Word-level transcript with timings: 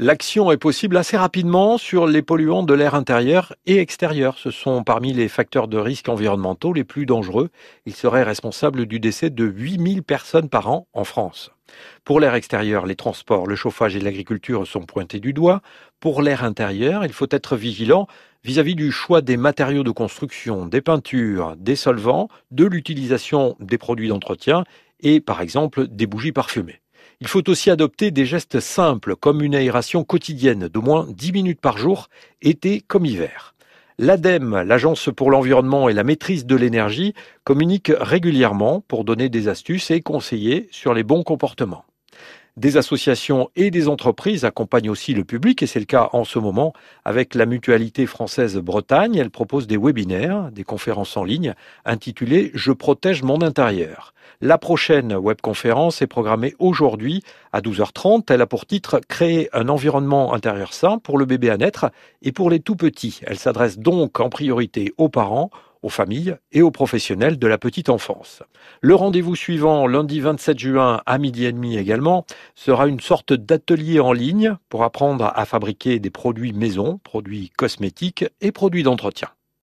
L'action 0.00 0.52
est 0.52 0.58
possible 0.58 0.96
assez 0.96 1.16
rapidement 1.16 1.76
sur 1.76 2.06
les 2.06 2.22
polluants 2.22 2.62
de 2.62 2.72
l'air 2.72 2.94
intérieur 2.94 3.56
et 3.66 3.78
extérieur. 3.78 4.38
Ce 4.38 4.52
sont 4.52 4.84
parmi 4.84 5.12
les 5.12 5.26
facteurs 5.26 5.66
de 5.66 5.76
risque 5.76 6.08
environnementaux 6.08 6.72
les 6.72 6.84
plus 6.84 7.04
dangereux. 7.04 7.50
Ils 7.84 7.96
seraient 7.96 8.22
responsables 8.22 8.86
du 8.86 9.00
décès 9.00 9.28
de 9.28 9.44
8000 9.44 10.04
personnes 10.04 10.48
par 10.48 10.70
an 10.70 10.86
en 10.92 11.02
France. 11.02 11.50
Pour 12.04 12.20
l'air 12.20 12.36
extérieur, 12.36 12.86
les 12.86 12.94
transports, 12.94 13.48
le 13.48 13.56
chauffage 13.56 13.96
et 13.96 14.00
l'agriculture 14.00 14.68
sont 14.68 14.82
pointés 14.82 15.18
du 15.18 15.32
doigt. 15.32 15.62
Pour 15.98 16.22
l'air 16.22 16.44
intérieur, 16.44 17.04
il 17.04 17.12
faut 17.12 17.26
être 17.30 17.56
vigilant 17.56 18.06
vis-à-vis 18.44 18.76
du 18.76 18.92
choix 18.92 19.20
des 19.20 19.36
matériaux 19.36 19.82
de 19.82 19.90
construction, 19.90 20.66
des 20.66 20.80
peintures, 20.80 21.56
des 21.56 21.74
solvants, 21.74 22.28
de 22.52 22.66
l'utilisation 22.66 23.56
des 23.58 23.78
produits 23.78 24.10
d'entretien 24.10 24.62
et 25.00 25.18
par 25.18 25.40
exemple 25.40 25.88
des 25.88 26.06
bougies 26.06 26.30
parfumées. 26.30 26.80
Il 27.20 27.26
faut 27.26 27.50
aussi 27.50 27.68
adopter 27.68 28.12
des 28.12 28.24
gestes 28.24 28.60
simples 28.60 29.16
comme 29.16 29.42
une 29.42 29.56
aération 29.56 30.04
quotidienne 30.04 30.68
d'au 30.68 30.82
moins 30.82 31.04
10 31.10 31.32
minutes 31.32 31.60
par 31.60 31.76
jour, 31.76 32.10
été 32.42 32.80
comme 32.80 33.06
hiver. 33.06 33.56
L'ADEME, 33.98 34.62
l'Agence 34.62 35.10
pour 35.14 35.32
l'environnement 35.32 35.88
et 35.88 35.94
la 35.94 36.04
maîtrise 36.04 36.46
de 36.46 36.54
l'énergie, 36.54 37.14
communique 37.42 37.90
régulièrement 37.98 38.84
pour 38.86 39.02
donner 39.02 39.28
des 39.28 39.48
astuces 39.48 39.90
et 39.90 40.00
conseiller 40.00 40.68
sur 40.70 40.94
les 40.94 41.02
bons 41.02 41.24
comportements. 41.24 41.84
Des 42.58 42.76
associations 42.76 43.50
et 43.54 43.70
des 43.70 43.86
entreprises 43.86 44.44
accompagnent 44.44 44.90
aussi 44.90 45.14
le 45.14 45.22
public 45.22 45.62
et 45.62 45.68
c'est 45.68 45.78
le 45.78 45.84
cas 45.84 46.08
en 46.12 46.24
ce 46.24 46.40
moment 46.40 46.72
avec 47.04 47.36
la 47.36 47.46
mutualité 47.46 48.04
française 48.04 48.56
Bretagne. 48.56 49.14
Elle 49.14 49.30
propose 49.30 49.68
des 49.68 49.76
webinaires, 49.76 50.50
des 50.50 50.64
conférences 50.64 51.16
en 51.16 51.22
ligne 51.22 51.54
intitulées 51.84 52.50
Je 52.54 52.72
protège 52.72 53.22
mon 53.22 53.42
intérieur. 53.42 54.12
La 54.40 54.58
prochaine 54.58 55.14
webconférence 55.14 56.02
est 56.02 56.08
programmée 56.08 56.56
aujourd'hui 56.58 57.22
à 57.52 57.60
12h30. 57.60 58.24
Elle 58.28 58.42
a 58.42 58.46
pour 58.46 58.66
titre 58.66 59.00
Créer 59.06 59.48
un 59.52 59.68
environnement 59.68 60.34
intérieur 60.34 60.74
sain 60.74 60.98
pour 60.98 61.16
le 61.16 61.26
bébé 61.26 61.50
à 61.50 61.58
naître 61.58 61.92
et 62.22 62.32
pour 62.32 62.50
les 62.50 62.58
tout 62.58 62.74
petits. 62.74 63.20
Elle 63.24 63.38
s'adresse 63.38 63.78
donc 63.78 64.18
en 64.18 64.30
priorité 64.30 64.94
aux 64.98 65.08
parents, 65.08 65.50
aux 65.82 65.88
familles 65.88 66.36
et 66.52 66.62
aux 66.62 66.70
professionnels 66.70 67.38
de 67.38 67.46
la 67.46 67.58
petite 67.58 67.88
enfance. 67.88 68.42
Le 68.80 68.94
rendez-vous 68.94 69.36
suivant, 69.36 69.86
lundi 69.86 70.20
27 70.20 70.58
juin 70.58 71.00
à 71.06 71.18
midi 71.18 71.44
et 71.44 71.52
demi 71.52 71.76
également, 71.76 72.26
sera 72.54 72.88
une 72.88 73.00
sorte 73.00 73.32
d'atelier 73.32 74.00
en 74.00 74.12
ligne 74.12 74.56
pour 74.68 74.84
apprendre 74.84 75.32
à 75.34 75.44
fabriquer 75.44 75.98
des 75.98 76.10
produits 76.10 76.52
maison, 76.52 77.00
produits 77.04 77.50
cosmétiques 77.56 78.24
et 78.40 78.52
produits 78.52 78.82
d'entretien. 78.82 79.28